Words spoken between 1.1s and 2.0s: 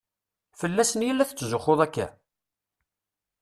la tetzuxxuḍ